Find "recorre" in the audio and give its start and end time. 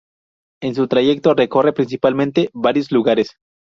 1.35-1.73